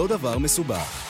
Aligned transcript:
לא 0.00 0.06
דבר 0.06 0.38
מסובך. 0.38 1.04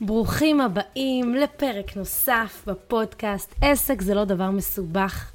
ברוכים 0.00 0.60
הבאים 0.60 1.34
לפרק 1.34 1.96
נוסף 1.96 2.62
בפודקאסט 2.66 3.54
עסק 3.60 4.00
זה 4.00 4.14
לא 4.14 4.24
דבר 4.24 4.50
מסובך. 4.50 5.30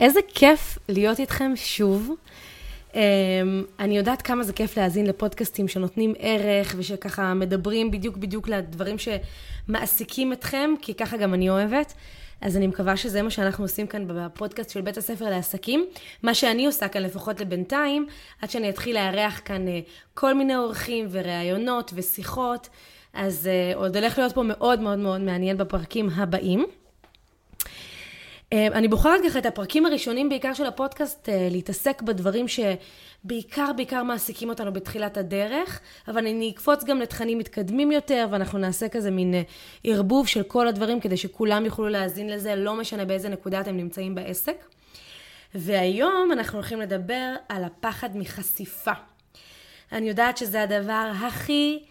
איזה 0.00 0.20
כיף 0.34 0.78
להיות 0.88 1.20
איתכם 1.20 1.52
שוב. 1.56 2.10
Um, 2.92 2.94
אני 3.78 3.96
יודעת 3.96 4.22
כמה 4.22 4.42
זה 4.42 4.52
כיף 4.52 4.76
להאזין 4.76 5.06
לפודקאסטים 5.06 5.68
שנותנים 5.68 6.14
ערך 6.18 6.74
ושככה 6.78 7.34
מדברים 7.34 7.90
בדיוק 7.90 8.16
בדיוק 8.16 8.48
לדברים 8.48 8.96
שמעסיקים 8.98 10.32
אתכם, 10.32 10.70
כי 10.82 10.94
ככה 10.94 11.16
גם 11.16 11.34
אני 11.34 11.50
אוהבת. 11.50 11.94
אז 12.42 12.56
אני 12.56 12.66
מקווה 12.66 12.96
שזה 12.96 13.22
מה 13.22 13.30
שאנחנו 13.30 13.64
עושים 13.64 13.86
כאן 13.86 14.04
בפודקאסט 14.06 14.70
של 14.70 14.80
בית 14.80 14.96
הספר 14.96 15.30
לעסקים. 15.30 15.86
מה 16.22 16.34
שאני 16.34 16.66
עושה 16.66 16.88
כאן 16.88 17.02
לפחות 17.02 17.40
לבינתיים, 17.40 18.06
עד 18.42 18.50
שאני 18.50 18.70
אתחיל 18.70 18.96
לארח 18.96 19.40
כאן 19.44 19.66
uh, 19.66 19.70
כל 20.14 20.34
מיני 20.34 20.56
אורחים 20.56 21.06
וראיונות 21.10 21.92
ושיחות. 21.94 22.68
אז 23.12 23.48
uh, 23.74 23.76
עוד 23.76 23.96
הולך 23.96 24.18
להיות 24.18 24.32
פה 24.32 24.42
מאוד 24.42 24.80
מאוד 24.80 24.98
מאוד 24.98 25.20
מעניין 25.20 25.56
בפרקים 25.56 26.08
הבאים. 26.16 26.66
Uh, 28.52 28.54
אני 28.54 28.88
בוחרת 28.88 29.20
ככה 29.24 29.38
את 29.38 29.46
הפרקים 29.46 29.86
הראשונים 29.86 30.28
בעיקר 30.28 30.54
של 30.54 30.66
הפודקאסט 30.66 31.28
uh, 31.28 31.32
להתעסק 31.50 32.02
בדברים 32.02 32.46
שבעיקר 32.48 33.70
בעיקר 33.76 34.02
מעסיקים 34.02 34.48
אותנו 34.48 34.72
בתחילת 34.72 35.16
הדרך, 35.16 35.80
אבל 36.08 36.26
אני 36.26 36.50
אקפוץ 36.54 36.84
גם 36.84 37.00
לתכנים 37.00 37.38
מתקדמים 37.38 37.92
יותר 37.92 38.26
ואנחנו 38.30 38.58
נעשה 38.58 38.88
כזה 38.88 39.10
מין 39.10 39.34
uh, 39.34 39.46
ערבוב 39.84 40.26
של 40.26 40.42
כל 40.42 40.68
הדברים 40.68 41.00
כדי 41.00 41.16
שכולם 41.16 41.64
יוכלו 41.64 41.88
להאזין 41.88 42.30
לזה, 42.30 42.56
לא 42.56 42.74
משנה 42.74 43.04
באיזה 43.04 43.28
נקודה 43.28 43.60
אתם 43.60 43.76
נמצאים 43.76 44.14
בעסק. 44.14 44.64
והיום 45.54 46.32
אנחנו 46.32 46.58
הולכים 46.58 46.80
לדבר 46.80 47.34
על 47.48 47.64
הפחד 47.64 48.16
מחשיפה. 48.16 48.92
אני 49.92 50.08
יודעת 50.08 50.36
שזה 50.36 50.62
הדבר 50.62 51.10
הכי 51.26 51.82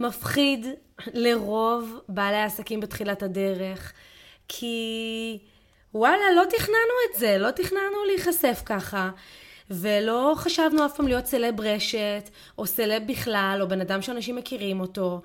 מפחיד 0.00 0.66
לרוב 1.14 2.00
בעלי 2.08 2.36
העסקים 2.36 2.80
בתחילת 2.80 3.22
הדרך, 3.22 3.92
כי 4.48 5.38
וואלה, 5.94 6.32
לא 6.36 6.44
תכננו 6.50 6.94
את 7.10 7.18
זה, 7.18 7.38
לא 7.38 7.50
תכננו 7.50 8.04
להיחשף 8.06 8.62
ככה. 8.64 9.10
ולא 9.70 10.32
חשבנו 10.36 10.86
אף 10.86 10.96
פעם 10.96 11.08
להיות 11.08 11.26
סלב 11.26 11.60
רשת, 11.60 12.30
או 12.58 12.66
סלב 12.66 13.02
בכלל, 13.06 13.58
או 13.62 13.68
בן 13.68 13.80
אדם 13.80 14.02
שאנשים 14.02 14.36
מכירים 14.36 14.80
אותו. 14.80 15.20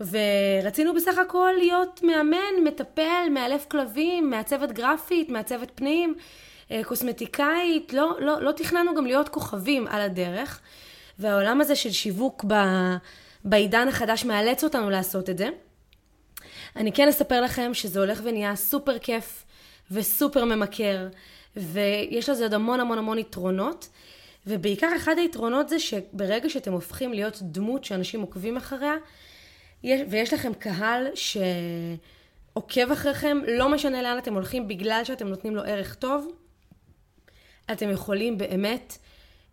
ורצינו 0.00 0.94
בסך 0.94 1.18
הכל 1.18 1.50
להיות 1.58 2.02
מאמן, 2.02 2.64
מטפל, 2.64 3.28
מאלף 3.30 3.66
כלבים, 3.70 4.30
מעצבת 4.30 4.72
גרפית, 4.72 5.28
מעצבת 5.28 5.70
פנים, 5.74 6.14
אה, 6.70 6.84
קוסמטיקאית. 6.84 7.92
לא, 7.92 8.16
לא, 8.20 8.42
לא 8.42 8.52
תכננו 8.52 8.94
גם 8.94 9.06
להיות 9.06 9.28
כוכבים 9.28 9.86
על 9.88 10.00
הדרך. 10.00 10.60
והעולם 11.18 11.60
הזה 11.60 11.76
של 11.76 11.90
שיווק 11.90 12.44
ב... 12.48 12.54
בעידן 13.44 13.88
החדש 13.88 14.24
מאלץ 14.24 14.64
אותנו 14.64 14.90
לעשות 14.90 15.30
את 15.30 15.38
זה. 15.38 15.48
אני 16.76 16.92
כן 16.92 17.08
אספר 17.08 17.40
לכם 17.40 17.74
שזה 17.74 18.00
הולך 18.00 18.20
ונהיה 18.24 18.56
סופר 18.56 18.98
כיף 18.98 19.44
וסופר 19.90 20.44
ממכר, 20.44 21.08
ויש 21.56 22.28
לזה 22.28 22.42
עוד 22.42 22.54
המון 22.54 22.80
המון 22.80 22.98
המון 22.98 23.18
יתרונות. 23.18 23.88
ובעיקר 24.46 24.88
אחד 24.96 25.18
היתרונות 25.18 25.68
זה 25.68 25.78
שברגע 25.78 26.48
שאתם 26.48 26.72
הופכים 26.72 27.12
להיות 27.12 27.38
דמות 27.42 27.84
שאנשים 27.84 28.20
עוקבים 28.20 28.56
אחריה, 28.56 28.94
ויש 29.84 30.32
לכם 30.32 30.54
קהל 30.54 31.06
שעוקב 31.14 32.90
אחריכם, 32.92 33.38
לא 33.46 33.68
משנה 33.68 34.02
לאן 34.02 34.18
אתם 34.18 34.34
הולכים, 34.34 34.68
בגלל 34.68 35.00
שאתם 35.04 35.28
נותנים 35.28 35.56
לו 35.56 35.62
ערך 35.62 35.94
טוב, 35.94 36.32
אתם 37.72 37.90
יכולים 37.90 38.38
באמת 38.38 38.98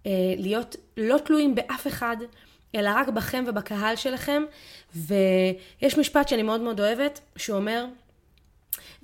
אה, 0.06 0.12
להיות 0.38 0.76
לא 0.98 1.18
תלויים 1.18 1.56
באף 1.56 1.88
אחד, 1.88 2.18
אלא 2.76 2.90
רק 2.96 3.08
בכם 3.08 3.44
ובקהל 3.48 3.96
שלכם. 3.96 4.44
ויש 4.96 5.98
משפט 5.98 6.28
שאני 6.28 6.44
מאוד 6.44 6.62
מאוד 6.62 6.80
אוהבת, 6.80 7.20
שאומר, 7.36 7.86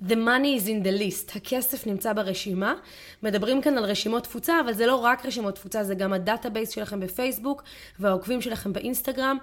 The 0.06 0.14
money 0.14 0.60
is 0.60 0.66
in 0.66 0.84
the 0.84 1.00
list, 1.00 1.36
הכסף 1.36 1.86
נמצא 1.86 2.12
ברשימה. 2.12 2.74
מדברים 3.22 3.62
כאן 3.62 3.78
על 3.78 3.84
רשימות 3.84 4.24
תפוצה, 4.24 4.60
אבל 4.60 4.72
זה 4.72 4.86
לא 4.86 4.96
רק 4.96 5.26
רשימות 5.26 5.54
תפוצה, 5.54 5.84
זה 5.84 5.94
גם 5.94 6.12
ה 6.12 6.18
database 6.18 6.70
שלכם 6.70 7.00
בפייסבוק 7.00 7.62
והעוקבים 7.98 8.40
שלכם 8.40 8.72
באינסטגרם. 8.72 9.38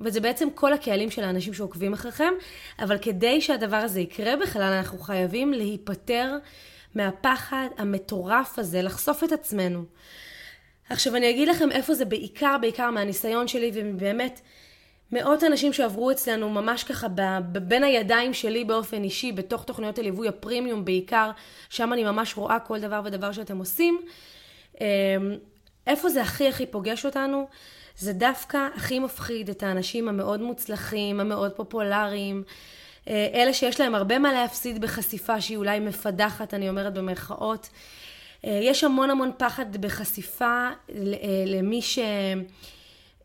וזה 0.00 0.20
בעצם 0.20 0.48
כל 0.54 0.72
הקהלים 0.72 1.10
של 1.10 1.24
האנשים 1.24 1.54
שעוקבים 1.54 1.92
אחריכם, 1.92 2.32
אבל 2.78 2.98
כדי 2.98 3.40
שהדבר 3.40 3.76
הזה 3.76 4.00
יקרה 4.00 4.36
בכלל, 4.36 4.72
אנחנו 4.72 4.98
חייבים 4.98 5.52
להיפטר 5.52 6.36
מהפחד 6.94 7.68
המטורף 7.78 8.58
הזה, 8.58 8.82
לחשוף 8.82 9.24
את 9.24 9.32
עצמנו. 9.32 9.84
עכשיו 10.90 11.16
אני 11.16 11.30
אגיד 11.30 11.48
לכם 11.48 11.72
איפה 11.72 11.94
זה 11.94 12.04
בעיקר, 12.04 12.56
בעיקר 12.60 12.90
מהניסיון 12.90 13.48
שלי 13.48 13.70
ובאמת 13.74 14.40
מאות 15.12 15.44
אנשים 15.44 15.72
שעברו 15.72 16.10
אצלנו 16.10 16.50
ממש 16.50 16.84
ככה 16.84 17.06
בין 17.52 17.84
הידיים 17.84 18.34
שלי 18.34 18.64
באופן 18.64 19.04
אישי, 19.04 19.32
בתוך 19.32 19.64
תוכניות 19.64 19.98
הליווי 19.98 20.28
הפרימיום 20.28 20.84
בעיקר, 20.84 21.30
שם 21.70 21.92
אני 21.92 22.04
ממש 22.04 22.36
רואה 22.36 22.58
כל 22.58 22.80
דבר 22.80 23.00
ודבר 23.04 23.32
שאתם 23.32 23.58
עושים. 23.58 24.00
אמ, 24.80 24.86
איפה 25.86 26.08
זה 26.08 26.22
הכי 26.22 26.48
הכי 26.48 26.66
פוגש 26.66 27.06
אותנו? 27.06 27.48
זה 27.98 28.12
דווקא 28.12 28.68
הכי 28.76 28.98
מפחיד 28.98 29.50
את 29.50 29.62
האנשים 29.62 30.08
המאוד 30.08 30.40
מוצלחים, 30.40 31.20
המאוד 31.20 31.52
פופולריים, 31.52 32.42
אה, 33.08 33.28
אלה 33.34 33.52
שיש 33.52 33.80
להם 33.80 33.94
הרבה 33.94 34.18
מה 34.18 34.32
להפסיד 34.32 34.80
בחשיפה 34.80 35.40
שהיא 35.40 35.56
אולי 35.56 35.80
מפדחת, 35.80 36.54
אני 36.54 36.68
אומרת 36.68 36.94
במרכאות. 36.94 37.68
אה, 38.44 38.60
יש 38.62 38.84
המון 38.84 39.10
המון 39.10 39.30
פחד 39.38 39.76
בחשיפה 39.76 40.68
אה, 40.90 41.04
למי 41.46 41.82
שעזב 41.82 42.40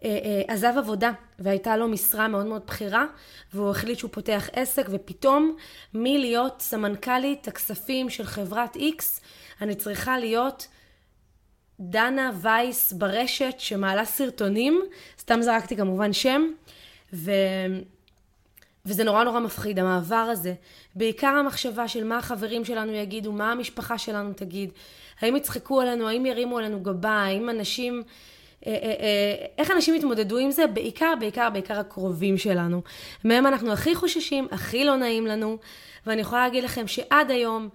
אה, 0.03 0.69
עבודה 0.77 1.11
והייתה 1.39 1.77
לו 1.77 1.87
משרה 1.87 2.27
מאוד 2.27 2.45
מאוד 2.45 2.61
בכירה 2.67 3.05
והוא 3.53 3.69
החליט 3.69 3.99
שהוא 3.99 4.11
פותח 4.11 4.49
עסק 4.53 4.85
ופתאום 4.89 5.55
מלהיות 5.93 6.61
סמנכ"לית 6.61 7.47
הכספים 7.47 8.09
של 8.09 8.23
חברת 8.23 8.75
X 8.75 9.03
אני 9.61 9.75
צריכה 9.75 10.19
להיות 10.19 10.67
דנה 11.79 12.31
וייס 12.41 12.93
ברשת 12.93 13.55
שמעלה 13.57 14.05
סרטונים, 14.05 14.81
סתם 15.19 15.41
זרקתי 15.41 15.75
כמובן 15.75 16.13
שם, 16.13 16.51
ו... 17.13 17.31
וזה 18.85 19.03
נורא 19.03 19.23
נורא 19.23 19.39
מפחיד, 19.39 19.79
המעבר 19.79 20.15
הזה. 20.15 20.53
בעיקר 20.95 21.27
המחשבה 21.27 21.87
של 21.87 22.03
מה 22.03 22.17
החברים 22.17 22.65
שלנו 22.65 22.91
יגידו, 22.91 23.31
מה 23.31 23.51
המשפחה 23.51 23.97
שלנו 23.97 24.33
תגיד, 24.33 24.69
האם 25.19 25.35
יצחקו 25.35 25.81
עלינו, 25.81 26.09
האם 26.09 26.25
ירימו 26.25 26.57
עלינו 26.57 26.79
גבה, 26.79 27.09
האם 27.09 27.49
אנשים... 27.49 28.03
אה, 28.67 28.71
אה, 28.71 28.77
אה, 28.89 29.45
איך 29.57 29.71
אנשים 29.71 29.95
יתמודדו 29.95 30.37
עם 30.37 30.51
זה? 30.51 30.67
בעיקר, 30.67 31.13
בעיקר, 31.19 31.49
בעיקר 31.49 31.79
הקרובים 31.79 32.37
שלנו. 32.37 32.81
מהם 33.23 33.47
אנחנו 33.47 33.71
הכי 33.71 33.95
חוששים, 33.95 34.47
הכי 34.51 34.83
לא 34.83 34.95
נעים 34.95 35.27
לנו, 35.27 35.57
ואני 36.05 36.21
יכולה 36.21 36.43
להגיד 36.43 36.63
לכם 36.63 36.87
שעד 36.87 37.31
היום, 37.31 37.69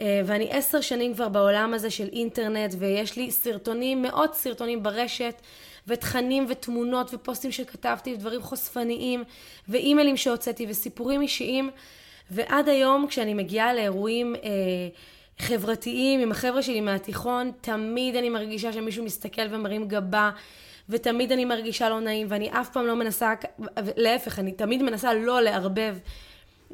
ואני 0.00 0.48
עשר 0.50 0.80
שנים 0.80 1.14
כבר 1.14 1.28
בעולם 1.28 1.74
הזה 1.74 1.90
של 1.90 2.08
אינטרנט, 2.12 2.74
ויש 2.78 3.16
לי 3.16 3.30
סרטונים, 3.30 4.02
מאות 4.02 4.34
סרטונים 4.34 4.82
ברשת, 4.82 5.34
ותכנים 5.86 6.46
ותמונות 6.48 7.14
ופוסטים 7.14 7.52
שכתבתי, 7.52 8.14
ודברים 8.14 8.42
חושפניים, 8.42 9.24
ואימיילים 9.68 10.16
שהוצאתי, 10.16 10.66
וסיפורים 10.68 11.22
אישיים, 11.22 11.70
ועד 12.30 12.68
היום 12.68 13.06
כשאני 13.08 13.34
מגיעה 13.34 13.74
לאירועים 13.74 14.34
אה, 14.34 14.40
חברתיים 15.38 16.20
עם 16.20 16.32
החבר'ה 16.32 16.62
שלי 16.62 16.80
מהתיכון, 16.80 17.52
תמיד 17.60 18.16
אני 18.16 18.28
מרגישה 18.28 18.72
שמישהו 18.72 19.04
מסתכל 19.04 19.42
ומרים 19.50 19.88
גבה, 19.88 20.30
ותמיד 20.88 21.32
אני 21.32 21.44
מרגישה 21.44 21.88
לא 21.88 22.00
נעים, 22.00 22.26
ואני 22.30 22.50
אף 22.50 22.70
פעם 22.70 22.86
לא 22.86 22.96
מנסה, 22.96 23.34
להפך, 23.96 24.38
אני 24.38 24.52
תמיד 24.52 24.82
מנסה 24.82 25.14
לא 25.14 25.40
לערבב 25.40 25.96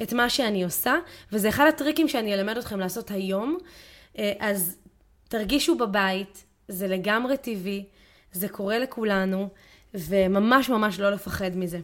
את 0.02 0.12
מה 0.12 0.30
שאני 0.30 0.64
עושה, 0.64 0.94
וזה 1.32 1.48
אחד 1.48 1.66
הטריקים 1.68 2.08
שאני 2.08 2.34
אלמד 2.34 2.56
אתכם 2.56 2.80
לעשות 2.80 3.10
היום. 3.10 3.58
אה, 4.18 4.32
אז 4.38 4.76
תרגישו 5.28 5.78
בבית, 5.78 6.44
זה 6.68 6.88
לגמרי 6.88 7.36
טבעי, 7.36 7.84
זה 8.32 8.48
קורה 8.48 8.78
לכולנו, 8.78 9.48
וממש 9.94 10.68
ממש 10.68 11.00
לא 11.00 11.10
לפחד 11.10 11.56
מזה. 11.56 11.78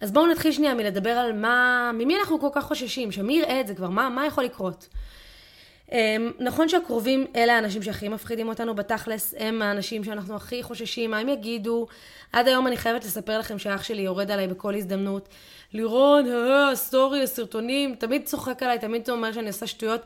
אז 0.00 0.12
בואו 0.12 0.26
נתחיל 0.26 0.52
שנייה 0.52 0.74
מלדבר 0.74 1.10
על 1.10 1.32
מה, 1.32 1.90
ממי 1.94 2.16
אנחנו 2.16 2.40
כל 2.40 2.48
כך 2.52 2.64
חוששים, 2.64 3.12
שמי 3.12 3.38
יראה 3.38 3.60
את 3.60 3.66
זה 3.66 3.74
כבר, 3.74 3.88
מה, 3.88 4.08
מה 4.08 4.26
יכול 4.26 4.44
לקרות. 4.44 4.88
אמ, 5.92 6.32
נכון 6.38 6.68
שהקרובים 6.68 7.26
אלה 7.36 7.56
האנשים 7.56 7.82
שהכי 7.82 8.08
מפחידים 8.08 8.48
אותנו 8.48 8.74
בתכלס, 8.74 9.34
הם 9.38 9.62
האנשים 9.62 10.04
שאנחנו 10.04 10.36
הכי 10.36 10.62
חוששים, 10.62 11.10
מה 11.10 11.18
הם 11.18 11.28
יגידו. 11.28 11.86
עד 12.32 12.48
היום 12.48 12.66
אני 12.66 12.76
חייבת 12.76 13.04
לספר 13.04 13.38
לכם 13.38 13.58
שאח 13.58 13.82
שלי 13.82 14.02
יורד 14.02 14.30
עליי 14.30 14.46
בכל 14.48 14.74
הזדמנות. 14.74 15.28
לירון, 15.72 16.26
אה, 16.26 16.70
סטורי, 16.74 17.22
הסרטונים, 17.22 17.94
תמיד 17.94 18.24
צוחק 18.24 18.62
עליי, 18.62 18.78
תמיד 18.78 19.10
אומר 19.10 19.32
שאני 19.32 19.46
עושה 19.46 19.66
שטויות. 19.66 20.00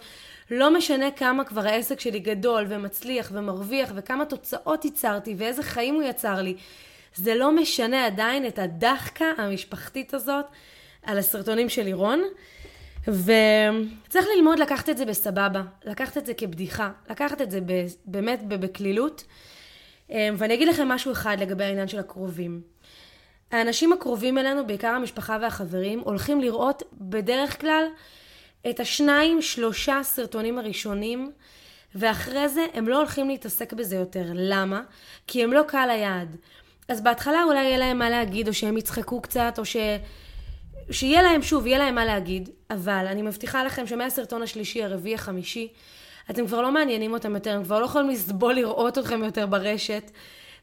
לא 0.51 0.75
משנה 0.75 1.11
כמה 1.11 1.45
כבר 1.45 1.67
העסק 1.67 2.01
שלי 2.01 2.19
גדול 2.19 2.67
ומצליח 2.69 3.31
ומרוויח 3.35 3.93
וכמה 3.95 4.25
תוצאות 4.25 4.85
ייצרתי 4.85 5.35
ואיזה 5.39 5.63
חיים 5.63 5.95
הוא 5.95 6.03
יצר 6.03 6.43
לי. 6.43 6.55
זה 7.15 7.35
לא 7.35 7.53
משנה 7.53 8.07
עדיין 8.07 8.47
את 8.47 8.59
הדחקה 8.59 9.33
המשפחתית 9.39 10.15
הזאת 10.15 10.45
על 11.03 11.19
הסרטונים 11.19 11.69
של 11.69 11.83
לירון. 11.83 12.23
וצריך 13.09 14.27
ללמוד 14.37 14.59
לקחת 14.59 14.89
את 14.89 14.97
זה 14.97 15.05
בסבבה, 15.05 15.63
לקחת 15.85 16.17
את 16.17 16.27
זה 16.27 16.35
כבדיחה, 16.35 16.91
לקחת 17.11 17.41
את 17.41 17.51
זה 17.51 17.61
באמת 18.05 18.43
בקלילות. 18.49 19.25
אמ, 20.11 20.35
ואני 20.39 20.55
אגיד 20.55 20.69
לכם 20.69 20.89
משהו 20.89 21.13
אחד 21.13 21.37
לגבי 21.41 21.65
העניין 21.65 21.89
של 21.89 21.99
הקרובים. 21.99 22.61
האנשים 23.51 23.93
הקרובים 23.93 24.39
אלינו, 24.39 24.67
בעיקר 24.67 24.89
המשפחה 24.89 25.39
והחברים, 25.41 26.01
הולכים 26.01 26.41
לראות 26.41 26.83
בדרך 26.93 27.61
כלל 27.61 27.85
את 28.71 28.81
השניים, 28.81 29.43
שלושה 29.43 30.01
סרטונים 30.03 30.59
הראשונים, 30.59 31.33
ואחרי 31.95 32.49
זה 32.49 32.67
הם 32.75 32.89
לא 32.89 32.97
הולכים 32.97 33.29
להתעסק 33.29 33.73
בזה 33.73 33.97
יותר. 33.97 34.25
למה? 34.35 34.83
כי 35.27 35.45
הם 35.45 35.53
לא 35.53 35.63
קהל 35.69 35.91
היעד. 35.91 36.37
אז 36.91 37.01
בהתחלה 37.01 37.45
אולי 37.45 37.63
יהיה 37.63 37.79
להם 37.79 37.99
מה 37.99 38.11
להגיד, 38.11 38.49
או 38.49 38.55
שהם 38.55 38.77
יצחקו 38.77 39.21
קצת, 39.21 39.55
או 39.59 39.65
ש... 39.65 39.77
שיהיה 40.91 41.23
להם, 41.23 41.43
שוב, 41.43 41.67
יהיה 41.67 41.79
להם 41.79 41.95
מה 41.95 42.05
להגיד, 42.05 42.49
אבל 42.71 43.07
אני 43.07 43.23
מבטיחה 43.23 43.65
לכם 43.65 43.87
שמהסרטון 43.87 44.43
השלישי, 44.43 44.85
הרביעי, 44.85 45.15
החמישי, 45.15 45.69
אתם 46.31 46.47
כבר 46.47 46.63
לא 46.63 46.73
מעניינים 46.73 47.13
אותם 47.13 47.35
יותר, 47.35 47.57
הם 47.57 47.65
כבר 47.65 47.81
לא 47.81 47.85
יכולים 47.85 48.11
לסבול 48.11 48.55
לראות 48.55 48.99
אתכם 48.99 49.25
יותר 49.25 49.47
ברשת, 49.47 50.11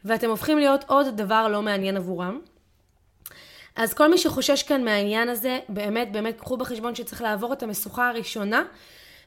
ואתם 0.05 0.29
הופכים 0.29 0.57
להיות 0.57 0.83
עוד 0.87 1.07
דבר 1.17 1.47
לא 1.47 1.61
מעניין 1.61 1.97
עבורם. 1.97 2.39
אז 3.75 3.93
כל 3.93 4.11
מי 4.11 4.17
שחושש 4.17 4.63
כאן 4.63 4.85
מהעניין 4.85 5.29
הזה, 5.29 5.59
באמת, 5.69 6.11
באמת, 6.11 6.39
קחו 6.39 6.57
בחשבון 6.57 6.95
שצריך 6.95 7.21
לעבור 7.21 7.53
את 7.53 7.63
המשוכה 7.63 8.09
הראשונה, 8.09 8.63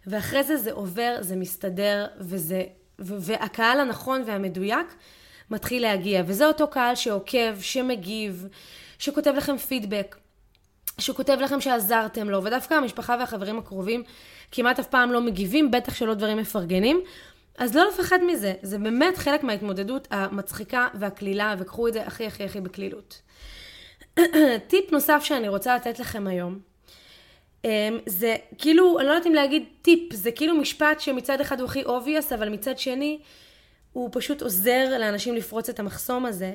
ואחרי 0.07 0.43
זה 0.43 0.57
זה 0.57 0.73
עובר, 0.73 1.17
זה 1.21 1.37
מסתדר, 1.37 2.07
וזה, 2.19 2.65
והקהל 2.99 3.81
הנכון 3.81 4.23
והמדויק 4.27 4.87
מתחיל 5.51 5.83
להגיע. 5.83 6.23
וזה 6.27 6.47
אותו 6.47 6.69
קהל 6.69 6.95
שעוקב, 6.95 7.61
שמגיב, 7.61 8.47
שכותב 8.99 9.35
לכם 9.37 9.57
פידבק, 9.57 10.17
שכותב 10.99 11.39
לכם 11.41 11.61
שעזרתם 11.61 12.31
לו, 12.31 12.45
ודווקא 12.45 12.75
המשפחה 12.75 13.17
והחברים 13.21 13.59
הקרובים 13.59 14.03
כמעט 14.53 14.79
אף 14.79 14.87
פעם 14.87 15.13
לא 15.13 15.21
מגיבים, 15.21 15.71
בטח 15.71 15.95
שלא 15.95 16.15
דברים 16.15 16.37
מפרגנים. 16.37 17.01
אז 17.59 17.77
לא 17.77 17.89
לפחד 17.89 18.19
מזה, 18.27 18.55
זה 18.63 18.79
באמת 18.79 19.17
חלק 19.17 19.43
מההתמודדות 19.43 20.09
המצחיקה 20.11 20.89
והקלילה, 20.95 21.55
וקחו 21.59 21.89
את 21.89 21.93
זה 21.93 22.03
הכי 22.03 22.27
הכי 22.27 22.45
הכי 22.45 22.61
בקלילות. 22.61 23.23
טיפ 24.69 24.93
נוסף 24.93 25.21
שאני 25.25 25.49
רוצה 25.49 25.77
לתת 25.77 25.99
לכם 25.99 26.27
היום, 26.27 26.59
אמ, 27.65 27.99
זה 28.07 28.37
כאילו, 28.59 28.99
אני 28.99 29.07
לא 29.07 29.13
יודעת 29.13 29.27
אם 29.27 29.35
להגיד 29.35 29.65
טיפ, 29.83 30.13
זה 30.13 30.31
כאילו 30.31 30.55
משפט 30.55 31.01
שמצד 31.01 31.41
אחד 31.41 31.61
הוא 31.61 31.69
הכי 31.69 31.83
obvious, 31.83 32.35
אבל 32.35 32.49
מצד 32.49 32.79
שני 32.79 33.19
הוא 33.93 34.09
פשוט 34.13 34.43
עוזר 34.43 34.99
לאנשים 34.99 35.35
לפרוץ 35.35 35.69
את 35.69 35.81
המחסום 35.81 36.27
הזה. 36.27 36.55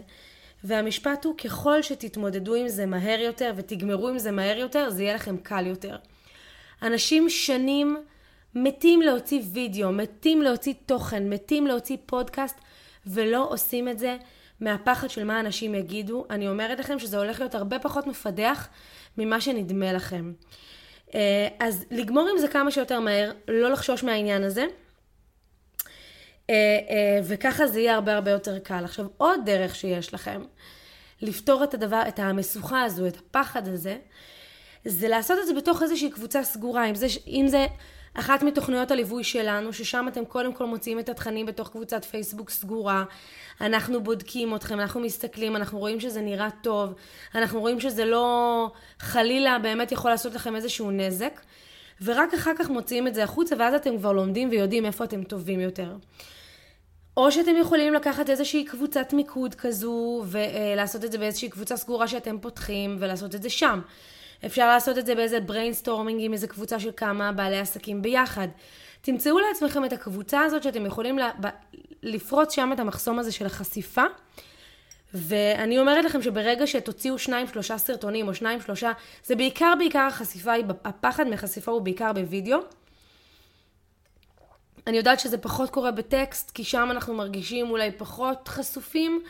והמשפט 0.64 1.26
הוא, 1.26 1.38
ככל 1.38 1.82
שתתמודדו 1.82 2.56
עם 2.56 2.68
זה 2.68 2.86
מהר 2.86 3.20
יותר 3.20 3.54
ותגמרו 3.56 4.10
עם 4.10 4.20
זה 4.20 4.32
מהר 4.32 4.58
יותר, 4.58 4.90
זה 4.90 5.04
יהיה 5.04 5.16
לכם 5.16 5.38
קל 5.38 5.68
יותר. 5.68 5.96
אנשים 6.82 7.30
שנים 7.30 7.98
מתים 8.56 9.02
להוציא 9.02 9.42
וידאו, 9.54 9.92
מתים 9.92 10.42
להוציא 10.42 10.74
תוכן, 10.86 11.30
מתים 11.30 11.68
להוציא 11.68 11.98
פודקאסט, 12.06 12.56
ולא 13.08 13.48
עושים 13.50 13.90
את 13.90 14.00
זה 14.00 14.18
מהפחד 14.60 15.10
של 15.10 15.24
מה 15.24 15.40
אנשים 15.40 15.76
יגידו. 15.76 16.26
אני 16.30 16.48
אומרת 16.48 16.80
לכם 16.80 17.00
שזה 17.00 17.18
הולך 17.18 17.40
להיות 17.40 17.56
הרבה 17.56 17.80
פחות 17.80 18.08
מפדח 18.08 18.68
ממה 19.18 19.42
שנדמה 19.42 19.94
לכם. 19.94 20.34
אה, 21.16 21.48
אז 21.60 21.86
לגמור 21.92 22.30
עם 22.32 22.38
זה 22.38 22.48
כמה 22.48 22.72
שיותר 22.72 23.00
מהר, 23.00 23.32
לא 23.48 23.72
לחשוש 23.72 24.04
מהעניין 24.04 24.44
הזה. 24.44 24.66
אה, 26.50 26.56
אה, 26.89 27.19
וככה 27.24 27.68
זה 27.68 27.80
יהיה 27.80 27.95
הרבה 27.95 28.15
הרבה 28.15 28.31
יותר 28.31 28.59
קל. 28.59 28.83
עכשיו, 28.83 29.06
עוד 29.18 29.39
דרך 29.45 29.75
שיש 29.75 30.13
לכם 30.13 30.42
לפתור 31.21 31.63
את 31.63 31.74
הדבר, 31.74 32.01
את 32.07 32.19
המשוכה 32.19 32.83
הזו, 32.83 33.07
את 33.07 33.18
הפחד 33.18 33.68
הזה, 33.68 33.97
זה 34.86 35.07
לעשות 35.07 35.38
את 35.42 35.47
זה 35.47 35.53
בתוך 35.53 35.83
איזושהי 35.83 36.09
קבוצה 36.09 36.44
סגורה. 36.44 36.86
אם 36.86 36.95
זה, 36.95 37.07
אם 37.27 37.45
זה 37.47 37.65
אחת 38.13 38.44
מתוכניות 38.44 38.92
הליווי 38.92 39.24
שלנו, 39.24 39.74
ששם 39.74 40.06
אתם 40.07 40.25
קודם 40.25 40.53
כל 40.53 40.65
מוציאים 40.65 41.00
את 41.00 41.09
התכנים 41.09 41.45
בתוך 41.45 41.69
קבוצת 41.69 42.06
פייסבוק 42.06 42.50
סגורה, 42.50 43.03
אנחנו 43.62 44.03
בודקים 44.03 44.56
אתכם, 44.56 44.80
אנחנו 44.80 45.00
מסתכלים, 45.00 45.56
אנחנו 45.56 45.80
רואים 45.80 46.00
שזה 46.00 46.21
נראה 46.21 46.50
טוב, 46.62 46.94
אנחנו 47.36 47.59
רואים 47.59 47.80
שזה 47.80 48.06
לא 48.06 48.71
חלילה 49.00 49.59
באמת 49.59 49.91
יכול 49.91 50.12
לעשות 50.12 50.36
לכם 50.36 50.56
איזשהו 50.56 50.91
נזק, 50.91 51.41
ורק 52.01 52.33
אחר 52.33 52.51
כך 52.57 52.69
מוציאים 52.69 53.07
את 53.07 53.13
זה 53.15 53.24
החוצה, 53.24 53.56
ואז 53.59 53.74
אתם 53.74 53.98
כבר 53.98 54.12
לומדים 54.12 54.50
ויודעים 54.50 54.86
איפה 54.86 55.03
אתם 55.03 55.24
טובים 55.24 55.59
יותר. 55.59 55.95
או 57.17 57.31
שאתם 57.31 57.56
יכולים 57.57 57.94
לקחת 57.94 58.29
איזושהי 58.29 58.65
קבוצת 58.65 59.13
מיקוד 59.13 59.56
כזו, 59.56 60.23
ולעשות 60.25 61.06
את 61.06 61.12
זה 61.12 61.17
באיזושהי 61.17 61.50
קבוצה 61.50 61.77
סגורה 61.77 62.07
שאתם 62.07 62.38
פותחים, 62.39 62.97
ולעשות 63.00 63.35
את 63.35 63.44
זה 63.44 63.50
שם. 63.50 63.81
אפשר 64.45 64.67
לעשות 64.67 64.97
את 64.97 65.06
זה 65.06 65.15
באיזה 65.15 65.39
brainstorming 65.39 66.22
עם 66.23 66.33
איזה 66.33 66.47
קבוצה 66.47 66.79
של 66.79 66.91
כמה 66.97 67.31
בעלי 67.31 67.59
עסקים 67.59 68.01
ביחד. 68.01 68.47
תמצאו 69.01 69.39
לעצמכם 69.39 69.85
את 69.85 69.94
הקבוצה 69.94 70.41
הזאת 70.41 70.63
שאתם 70.63 70.85
יכולים 70.85 71.19
לפרוץ 72.03 72.56
שם 72.56 72.69
את 72.73 72.79
המחסום 72.79 73.19
הזה 73.19 73.31
של 73.31 73.45
החשיפה. 73.45 74.03
ואני 75.13 75.79
אומרת 75.79 76.06
לכם 76.06 76.21
שברגע 76.21 76.67
שתוציאו 76.67 77.17
שניים 77.19 77.47
שלושה 77.47 77.77
סרטונים 77.77 78.27
או 78.27 78.33
שניים 78.33 78.62
שלושה, 78.62 78.91
זה 79.23 79.35
בעיקר 79.35 79.73
בעיקר 79.77 80.00
החשיפה, 80.00 80.53
הפחד 80.85 81.27
מחשיפה 81.27 81.71
הוא 81.71 81.81
בעיקר 81.81 82.13
בווידאו. 82.13 82.59
אני 84.88 84.98
יודעת 84.98 85.20
שזה 85.20 85.38
פחות 85.38 85.70
קורה 85.70 85.92
בטקסט, 85.92 86.52
כי 86.52 86.64
שם 86.64 86.88
אנחנו 86.92 87.14
מרגישים 87.14 87.70
אולי 87.70 87.92
פחות 87.92 88.48
חשופים, 88.48 89.22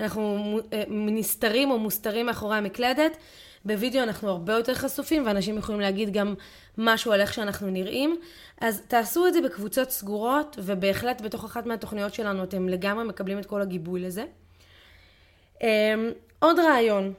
אנחנו 0.00 0.58
אה, 0.72 0.82
נסתרים 0.88 1.70
או 1.70 1.78
מוסתרים 1.78 2.26
מאחורי 2.26 2.56
המקלדת. 2.56 3.16
בווידאו 3.64 4.02
אנחנו 4.02 4.28
הרבה 4.28 4.52
יותר 4.52 4.74
חשופים, 4.74 5.26
ואנשים 5.26 5.58
יכולים 5.58 5.80
להגיד 5.80 6.12
גם 6.12 6.34
משהו 6.78 7.12
על 7.12 7.20
איך 7.20 7.34
שאנחנו 7.34 7.70
נראים. 7.70 8.16
אז 8.60 8.82
תעשו 8.88 9.26
את 9.26 9.32
זה 9.32 9.40
בקבוצות 9.40 9.90
סגורות, 9.90 10.56
ובהחלט 10.62 11.20
בתוך 11.20 11.44
אחת 11.44 11.66
מהתוכניות 11.66 12.14
שלנו 12.14 12.44
אתם 12.44 12.68
לגמרי 12.68 13.04
מקבלים 13.04 13.38
את 13.38 13.46
כל 13.46 13.62
הגיבוי 13.62 14.00
לזה. 14.00 14.24
אמ, 15.62 15.66
עוד 16.38 16.58
רעיון. 16.58 17.12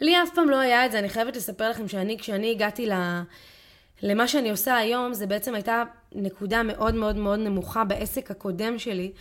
לי 0.00 0.22
אף 0.22 0.28
פעם 0.34 0.50
לא 0.50 0.56
היה 0.56 0.86
את 0.86 0.92
זה, 0.92 0.98
אני 0.98 1.08
חייבת 1.08 1.36
לספר 1.36 1.70
לכם 1.70 1.88
שאני, 1.88 2.18
כשאני 2.18 2.50
הגעתי 2.50 2.86
ל... 2.86 2.92
למה 4.02 4.28
שאני 4.28 4.50
עושה 4.50 4.76
היום, 4.76 5.14
זה 5.14 5.26
בעצם 5.26 5.54
הייתה 5.54 5.82
נקודה 6.16 6.62
מאוד 6.62 6.94
מאוד 6.94 7.16
מאוד 7.16 7.38
נמוכה 7.38 7.84
בעסק 7.84 8.30
הקודם 8.30 8.78
שלי, 8.78 9.12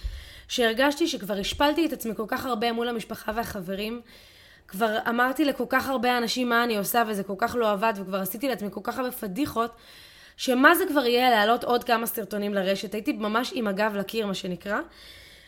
שהרגשתי 0.48 1.08
שכבר 1.08 1.34
השפלתי 1.34 1.86
את 1.86 1.94
עצמי 1.94 2.16
כל 2.16 2.26
כך 2.28 2.46
הרבה 2.46 2.72
מול 2.72 2.90
המשפחה 2.90 3.32
והחברים, 3.36 4.02
כבר 4.68 4.98
אמרתי 5.10 5.46
לכל 5.46 5.66
כך 5.70 5.90
הרבה 5.90 6.18
אנשים 6.18 6.50
מה 6.50 6.64
אני 6.64 6.78
עושה 6.78 7.04
וזה 7.08 7.24
כל 7.24 7.34
כך 7.38 7.56
לא 7.60 7.72
עבד, 7.72 7.94
וכבר 7.98 8.18
עשיתי 8.18 8.48
לעצמי 8.48 8.70
כל 8.72 8.82
כך 8.84 8.98
הרבה 8.98 9.12
פדיחות, 9.12 9.72
שמה 10.38 10.76
זה 10.76 10.84
כבר 10.90 11.06
יהיה 11.06 11.30
להעלות 11.30 11.64
עוד 11.64 11.84
כמה 11.84 12.06
סרטונים 12.06 12.54
לרשת. 12.54 12.94
הייתי 12.94 13.14
ממש 13.14 13.52
עם 13.56 13.68
הגב 13.68 13.96
לקיר, 13.96 14.28
מה 14.28 14.34
שנקרא. 14.34 14.80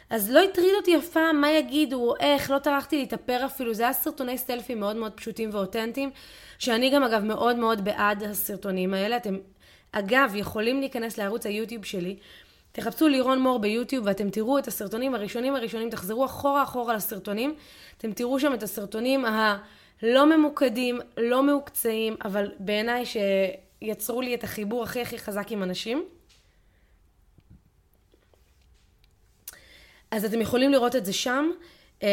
אז 0.09 0.31
לא 0.31 0.39
הטריד 0.39 0.73
אותי 0.77 0.97
אף 0.97 1.07
פעם 1.07 1.41
מה 1.41 1.51
יגידו, 1.51 2.13
איך, 2.19 2.51
לא 2.51 2.59
טרחתי 2.59 2.97
להתאפר 2.97 3.45
אפילו. 3.45 3.73
זה 3.73 3.83
היה 3.83 3.93
סרטוני 3.93 4.37
סטלפי 4.37 4.75
מאוד 4.75 4.95
מאוד 4.95 5.11
פשוטים 5.11 5.49
ואותנטיים, 5.53 6.11
שאני 6.59 6.89
גם 6.89 7.03
אגב 7.03 7.23
מאוד 7.23 7.55
מאוד 7.55 7.83
בעד 7.83 8.23
הסרטונים 8.23 8.93
האלה. 8.93 9.17
אתם 9.17 9.37
אגב 9.91 10.31
יכולים 10.35 10.79
להיכנס 10.79 11.17
לערוץ 11.17 11.45
היוטיוב 11.45 11.85
שלי, 11.85 12.15
תחפשו 12.71 13.07
לירון 13.07 13.39
מור 13.39 13.59
ביוטיוב 13.59 14.05
ואתם 14.05 14.29
תראו 14.29 14.59
את 14.59 14.67
הסרטונים 14.67 15.15
הראשונים 15.15 15.55
הראשונים, 15.55 15.89
תחזרו 15.89 16.25
אחורה 16.25 16.63
אחורה 16.63 16.93
לסרטונים, 16.93 17.55
אתם 17.97 18.11
תראו 18.11 18.39
שם 18.39 18.53
את 18.53 18.63
הסרטונים 18.63 19.25
הלא 19.25 20.37
ממוקדים, 20.37 20.99
לא 21.17 21.43
מעוקצעים, 21.43 22.15
אבל 22.25 22.51
בעיניי 22.59 23.03
שיצרו 23.05 24.21
לי 24.21 24.35
את 24.35 24.43
החיבור 24.43 24.83
הכי 24.83 25.01
הכי 25.01 25.17
חזק 25.17 25.51
עם 25.51 25.63
אנשים. 25.63 26.05
אז 30.11 30.25
אתם 30.25 30.41
יכולים 30.41 30.71
לראות 30.71 30.95
את 30.95 31.05
זה 31.05 31.13
שם, 31.13 31.49
אמ, 32.01 32.07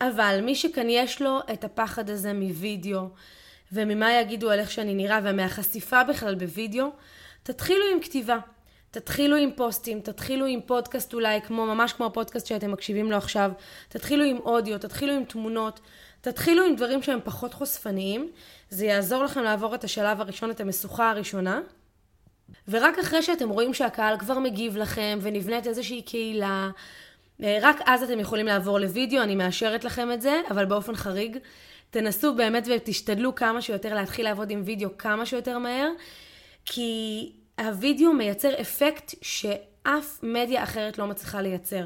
אבל 0.00 0.40
מי 0.42 0.54
שכאן 0.54 0.90
יש 0.90 1.22
לו 1.22 1.38
את 1.52 1.64
הפחד 1.64 2.10
הזה 2.10 2.32
מווידאו, 2.32 3.08
וממה 3.72 4.12
יגידו 4.12 4.50
על 4.50 4.58
איך 4.58 4.70
שאני 4.70 4.94
נראה, 4.94 5.20
ומהחשיפה 5.22 6.04
בכלל 6.04 6.34
בווידאו, 6.34 6.86
תתחילו 7.42 7.84
עם 7.92 8.00
כתיבה. 8.00 8.38
תתחילו 8.90 9.36
עם 9.36 9.50
פוסטים, 9.56 10.00
תתחילו 10.00 10.46
עם 10.46 10.60
פודקאסט 10.66 11.14
אולי, 11.14 11.40
כמו, 11.42 11.66
ממש 11.66 11.92
כמו 11.92 12.06
הפודקאסט 12.06 12.46
שאתם 12.46 12.72
מקשיבים 12.72 13.10
לו 13.10 13.16
עכשיו, 13.16 13.50
תתחילו 13.88 14.24
עם 14.24 14.36
אודיו, 14.36 14.78
תתחילו 14.78 15.12
עם 15.12 15.24
תמונות, 15.24 15.80
תתחילו 16.20 16.64
עם 16.64 16.76
דברים 16.76 17.02
שהם 17.02 17.18
פחות 17.24 17.54
חושפניים, 17.54 18.30
זה 18.70 18.86
יעזור 18.86 19.24
לכם 19.24 19.42
לעבור 19.42 19.74
את 19.74 19.84
השלב 19.84 20.20
הראשון, 20.20 20.50
את 20.50 20.60
המשוכה 20.60 21.10
הראשונה, 21.10 21.60
ורק 22.68 22.98
אחרי 22.98 23.22
שאתם 23.22 23.48
רואים 23.48 23.74
שהקהל 23.74 24.18
כבר 24.18 24.38
מגיב 24.38 24.76
לכם 24.76 25.18
ונבנית 25.22 25.66
איזושהי 25.66 26.02
קהילה, 26.02 26.70
אה, 27.42 27.58
רק 27.62 27.80
אז 27.86 28.02
אתם 28.02 28.20
יכולים 28.20 28.46
לעבור 28.46 28.78
לוידאו, 28.78 29.22
אני 29.22 29.34
מאשרת 29.34 29.84
לכם 29.84 30.12
את 30.12 30.22
זה, 30.22 30.40
אבל 30.50 30.64
באופן 30.64 30.96
חריג. 30.96 31.38
תנסו 31.90 32.34
באמת 32.34 32.68
ותשתדלו 32.76 33.34
כמה 33.34 33.62
שיותר 33.62 33.94
להתחיל 33.94 34.24
לעבוד 34.24 34.50
עם 34.50 34.62
וידאו 34.64 34.98
כמה 34.98 35.26
שיותר 35.26 35.58
מהר, 35.58 35.88
כי 36.64 37.32
הווידאו 37.58 38.12
מייצר 38.12 38.60
אפקט 38.60 39.14
שאף 39.22 40.18
מדיה 40.22 40.62
אחרת 40.62 40.98
לא 40.98 41.06
מצליחה 41.06 41.42
לייצר. 41.42 41.84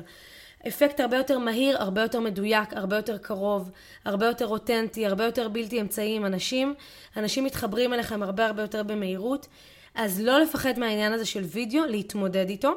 אפקט 0.68 1.00
הרבה 1.00 1.16
יותר 1.16 1.38
מהיר, 1.38 1.82
הרבה 1.82 2.02
יותר 2.02 2.20
מדויק, 2.20 2.72
הרבה 2.72 2.96
יותר 2.96 3.18
קרוב, 3.18 3.70
הרבה 4.04 4.26
יותר 4.26 4.46
אותנטי, 4.46 5.06
הרבה 5.06 5.24
יותר 5.24 5.48
בלתי 5.48 5.80
אמצעי 5.80 6.16
עם 6.16 6.26
אנשים. 6.26 6.74
אנשים 7.16 7.44
מתחברים 7.44 7.92
אליכם 7.92 8.22
הרבה 8.22 8.46
הרבה 8.46 8.62
יותר 8.62 8.82
במהירות. 8.82 9.46
אז 9.94 10.20
לא 10.20 10.40
לפחד 10.40 10.78
מהעניין 10.78 11.12
הזה 11.12 11.26
של 11.26 11.42
וידאו, 11.42 11.84
להתמודד 11.86 12.48
איתו. 12.48 12.72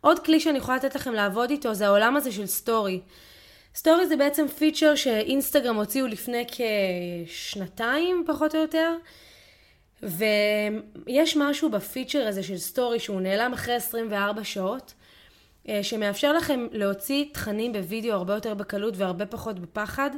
עוד 0.00 0.18
כלי 0.18 0.40
שאני 0.40 0.58
יכולה 0.58 0.76
לתת 0.76 0.94
לכם 0.94 1.12
לעבוד 1.12 1.50
איתו 1.50 1.74
זה 1.74 1.86
העולם 1.86 2.16
הזה 2.16 2.32
של 2.32 2.46
סטורי. 2.46 3.00
סטורי 3.76 4.06
זה 4.06 4.16
בעצם 4.16 4.48
feature 4.48 4.94
שאינסטגרם 4.94 5.76
הוציאו 5.76 6.06
לפני 6.06 6.44
כשנתיים 7.26 8.24
פחות 8.26 8.54
או 8.54 8.60
יותר. 8.60 8.94
ויש 10.02 11.36
משהו 11.36 11.70
ב 11.70 11.77
feature 11.77 12.26
הזה 12.28 12.42
של 12.42 12.58
סטורי 12.58 13.00
שהוא 13.00 13.20
נעלם 13.20 13.52
אחרי 13.52 13.74
24 13.74 14.44
שעות, 14.44 14.94
אה, 15.68 15.82
שמאפשר 15.82 16.32
לכם 16.32 16.66
להוציא 16.72 17.24
תכנים 17.32 17.72
בווידאו 17.72 18.12
הרבה 18.12 18.34
יותר 18.34 18.54
בקלות 18.54 18.94
והרבה 18.96 19.26
פחות 19.26 19.58
בפחד. 19.58 20.10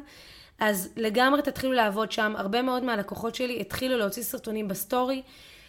אז 0.58 0.92
לגמרי 0.96 1.42
תתחילו 1.42 1.72
לעבוד 1.72 2.12
שם. 2.12 2.34
הרבה 2.36 2.62
מאוד 2.62 2.84
מהלקוחות 2.84 3.34
שלי 3.34 3.60
התחילו 3.60 3.98
להוציא 3.98 4.22
סרטונים 4.22 4.68
בסטורי, 4.68 5.22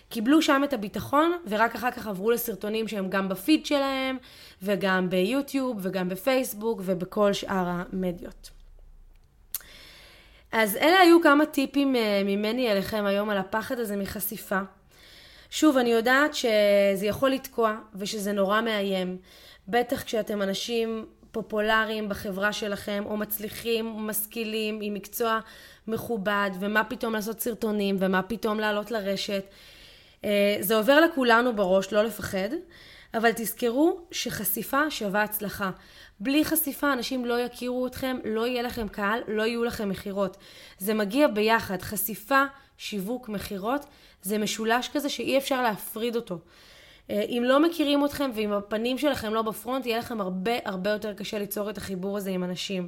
קיבלו 0.10 0.42
שם 0.42 0.62
את 0.64 0.74
הביטחון, 0.74 1.38
ורק 1.48 1.76
אחר 1.76 1.92
כך 1.92 2.08
עברו 2.08 2.32
לסרטונים 2.32 2.88
שהם 2.88 3.10
גם 3.10 3.30
בפיד 3.30 3.66
שלהם, 3.66 4.18
וגם 4.62 5.10
ביוטיוב, 5.10 5.78
וגם 5.82 6.10
בפייסבוק, 6.10 6.82
ובכל 6.86 7.34
שאר 7.34 7.66
המדיות. 7.68 8.50
אז 10.52 10.76
אלה 10.76 11.00
היו 11.00 11.22
כמה 11.22 11.46
טיפים 11.46 11.96
אה, 11.96 12.22
ממני 12.26 12.72
אליכם 12.72 13.06
היום 13.06 13.30
על 13.30 13.38
הפחד 13.38 13.80
הזה 13.80 13.96
מחשיפה. 13.96 14.60
שוב, 15.50 15.78
אני 15.78 15.90
יודעת 15.90 16.34
שזה 16.34 17.06
יכול 17.06 17.30
לתקוע 17.30 17.76
ושזה 17.96 18.32
נורא 18.32 18.62
מאיים. 18.62 19.18
בטח 19.68 20.04
כשאתם 20.04 20.42
אנשים 20.42 21.06
פופולריים 21.32 22.10
בחברה 22.10 22.54
שלכם, 22.54 23.04
או 23.06 23.18
מצליחים, 23.18 23.88
או 23.88 24.00
משכילים, 24.00 24.80
עם 24.82 24.94
מקצוע 24.94 25.40
מכובד, 25.88 26.50
ומה 26.60 26.84
פתאום 26.84 27.14
לעשות 27.14 27.40
סרטונים, 27.40 27.96
ומה 28.00 28.22
פתאום 28.22 28.60
לעלות 28.60 28.92
לרשת. 28.92 29.44
אה, 30.26 30.58
זה 30.60 30.78
עובר 30.78 31.00
לכולנו 31.00 31.56
בראש, 31.56 31.94
לא 31.94 32.04
לפחד, 32.04 32.50
אבל 33.14 33.32
תזכרו 33.36 34.02
שחשיפה 34.12 34.92
שווה 34.92 35.24
הצלחה. 35.24 35.72
בלי 36.20 36.46
חשיפה 36.46 36.94
אנשים 36.94 37.26
לא 37.26 37.40
יכירו 37.40 37.88
אתכם, 37.88 38.18
לא 38.26 38.48
יהיה 38.48 38.62
לכם 38.62 38.88
קהל, 38.88 39.22
לא 39.28 39.44
יהיו 39.44 39.64
לכם 39.64 39.90
מכירות. 39.90 40.38
זה 40.78 40.94
מגיע 40.94 41.28
ביחד, 41.28 41.82
חשיפה, 41.82 42.44
שיווק, 42.78 43.30
מכירות, 43.30 43.86
זה 44.22 44.38
משולש 44.38 44.90
כזה 44.94 45.10
שאי 45.10 45.38
אפשר 45.38 45.62
להפריד 45.62 46.16
אותו. 46.16 46.40
אה, 47.10 47.22
אם 47.22 47.44
לא 47.46 47.60
מכירים 47.60 48.06
אתכם 48.06 48.32
ואם 48.36 48.54
הפנים 48.54 48.98
שלכם 48.98 49.34
לא 49.34 49.42
בפרונט, 49.42 49.86
יהיה 49.86 50.00
לכם 50.00 50.22
הרבה 50.22 50.52
הרבה 50.66 50.90
יותר 50.90 51.14
קשה 51.14 51.40
ליצור 51.40 51.70
את 51.70 51.78
החיבור 51.78 52.18
הזה 52.18 52.30
עם 52.30 52.44
אנשים. 52.44 52.88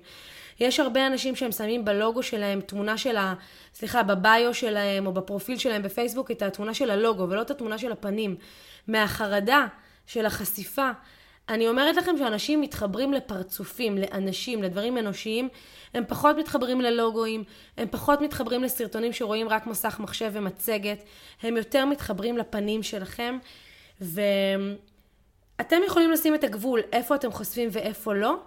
יש 0.62 0.80
הרבה 0.80 1.08
אנשים 1.08 1.36
שהם 1.36 1.52
שמים 1.52 1.86
בלוגו 1.86 2.24
שלהם 2.24 2.62
תמונה 2.62 2.98
של 2.98 3.18
ה... 3.18 3.34
סליחה, 3.74 4.04
בביו 4.04 4.54
שלהם 4.54 5.08
או 5.08 5.14
בפרופיל 5.14 5.58
שלהם 5.58 5.82
בפייסבוק 5.82 6.32
את 6.32 6.42
התמונה 6.42 6.74
של 6.74 6.92
הלוגו 6.92 7.30
ולא 7.30 7.42
את 7.42 7.52
התמונה 7.52 7.78
של 7.78 7.92
הפנים. 7.92 8.36
מהחרדה 8.88 9.68
של 10.06 10.26
החשיפה. 10.26 10.92
אני 11.50 11.68
אומרת 11.68 11.96
לכם 11.96 12.18
שאנשים 12.18 12.62
מתחברים 12.62 13.14
לפרצופים, 13.14 13.98
לאנשים, 13.98 14.64
לדברים 14.64 14.98
אנושיים, 14.98 15.50
הם 15.94 16.04
פחות 16.08 16.38
מתחברים 16.38 16.82
ללוגוים, 16.82 17.44
הם 17.78 17.88
פחות 17.92 18.22
מתחברים 18.22 18.64
לסרטונים 18.64 19.14
שרואים 19.14 19.50
רק 19.50 19.68
מסך 19.68 20.00
מחשב 20.00 20.32
ומצגת, 20.34 21.04
הם 21.42 21.58
יותר 21.58 21.86
מתחברים 21.86 22.38
לפנים 22.38 22.84
שלכם, 22.84 23.38
ואתם 24.02 25.78
יכולים 25.86 26.12
לשים 26.12 26.36
את 26.36 26.44
הגבול 26.44 26.82
איפה 26.92 27.16
אתם 27.16 27.32
חושפים 27.32 27.70
ואיפה 27.72 28.14
לא, 28.14 28.38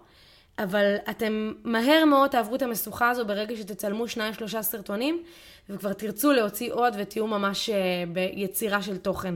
אבל 0.59 0.97
אתם 1.11 1.53
מהר 1.65 2.05
מאוד 2.05 2.31
תעברו 2.31 2.57
את 2.57 2.63
המשוכה 2.63 3.11
הזו 3.11 3.27
ברגע 3.27 3.57
שתצלמו 3.57 4.09
שניים 4.09 4.35
שלושה 4.35 4.63
סרטונים, 4.63 5.23
וכבר 5.69 5.93
תרצו 5.93 6.33
להוציא 6.33 6.73
עוד 6.73 6.95
ותהיו 6.99 7.27
ממש 7.27 7.71
אה, 7.71 8.05
ביצירה 8.13 8.83
של 8.83 8.97
תוכן. 8.97 9.35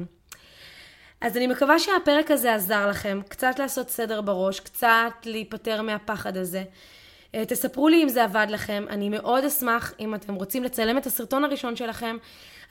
אז 1.21 1.37
אני 1.37 1.47
מקווה 1.47 1.79
שהפרק 1.79 2.31
הזה 2.31 2.55
עזר 2.55 2.89
לכם, 2.89 3.21
קצת 3.29 3.59
לעשות 3.59 3.91
סדר 3.91 4.21
בראש, 4.21 4.61
קצת 4.61 5.13
להיפטר 5.25 5.83
מהפחד 5.83 6.37
הזה. 6.37 6.65
אה, 7.35 7.45
תספרו 7.45 7.89
לי 7.89 8.03
אם 8.03 8.09
זה 8.09 8.25
עבד 8.25 8.47
לכם, 8.51 8.85
אני 8.91 9.09
מאוד 9.09 9.45
אשמח 9.45 9.95
אם 10.01 10.15
אתם 10.15 10.35
רוצים 10.35 10.65
לצלם 10.65 10.99
את 10.99 11.07
הסרטון 11.07 11.45
הראשון 11.45 11.77
שלכם, 11.77 12.17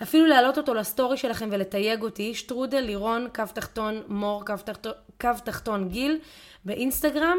אפילו 0.04 0.25
להעלות 0.27 0.58
אותו 0.58 0.74
לסטורי 0.74 1.18
שלכם 1.18 1.50
ולתייג 1.51 2.01
אותי, 2.01 2.36
שטרודל 2.36 2.80
לירון, 2.80 3.27
קו 3.36 3.44
תחתון 3.54 4.01
מור, 4.08 4.46
קו 4.46 4.54
תחתון, 4.66 4.92
קו 5.22 5.30
תחתון 5.44 5.89
גיל, 5.89 6.20
באינסטגרם, 6.66 7.38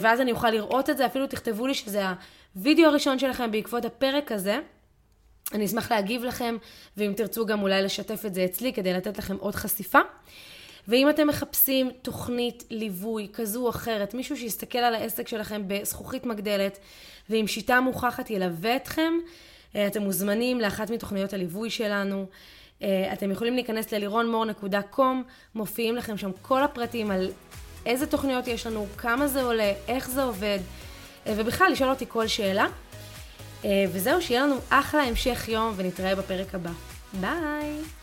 ואז 0.00 0.20
אני 0.20 0.32
אוכל 0.32 0.50
לראות 0.50 0.90
את 0.90 0.96
זה, 0.96 1.06
אפילו 1.06 1.26
תכתבו 1.26 1.66
לי 1.66 1.74
שזה 1.74 2.02
הווידאו 2.56 2.86
הראשון 2.86 3.18
שלכם 3.18 3.50
בעקבות 3.50 3.84
הפרק 3.84 4.32
הזה. 4.32 4.58
אני 5.54 5.64
אשמח 5.64 5.92
להגיב 5.92 6.24
לכם, 6.24 6.56
ואם 6.96 7.12
תרצו 7.16 7.46
גם 7.46 7.62
אולי 7.62 7.82
לשתף 7.82 8.26
את 8.26 8.34
זה 8.34 8.44
אצלי 8.44 8.72
כדי 8.72 8.92
לתת 8.92 9.18
לכם 9.18 9.36
עוד 9.36 9.54
חשיפה. 9.54 9.98
ואם 10.88 11.10
אתם 11.10 11.26
מחפשים 11.26 11.90
תוכנית 12.02 12.64
ליווי 12.70 13.28
כזו 13.32 13.64
או 13.64 13.70
אחרת, 13.70 14.14
מישהו 14.14 14.36
שיסתכל 14.36 14.78
על 14.78 14.94
העסק 14.94 15.28
שלכם 15.28 15.62
בזכוכית 15.66 16.26
מגדלת 16.26 16.78
ועם 17.30 17.46
שיטה 17.46 17.80
מוכחת 17.80 18.30
ילווה 18.30 18.76
אתכם, 18.76 19.12
אה, 19.76 19.86
אתם 19.86 20.02
מוזמנים 20.02 20.60
לאחת 20.60 20.90
מתוכניות 20.90 21.32
הליווי 21.32 21.70
שלנו. 21.70 22.26
אה, 22.82 23.12
אתם 23.12 23.30
יכולים 23.30 23.54
להיכנס 23.54 23.92
ללירונמור.com, 23.92 25.00
מופיעים 25.54 25.96
לכם 25.96 26.16
שם 26.16 26.30
כל 26.42 26.62
הפרטים 26.62 27.10
על 27.10 27.30
איזה 27.86 28.06
תוכניות 28.06 28.46
יש 28.46 28.66
לנו, 28.66 28.86
כמה 28.96 29.28
זה 29.28 29.42
עולה, 29.42 29.72
איך 29.88 30.10
זה 30.10 30.22
עובד, 30.22 30.58
אה, 31.26 31.32
ובכלל 31.36 31.72
לשאול 31.72 31.90
אותי 31.90 32.04
כל 32.08 32.26
שאלה. 32.26 32.66
וזהו, 33.92 34.22
שיהיה 34.22 34.42
לנו 34.42 34.56
אחלה 34.68 35.02
המשך 35.02 35.48
יום 35.48 35.72
ונתראה 35.76 36.14
בפרק 36.14 36.54
הבא. 36.54 36.70
ביי! 37.12 37.99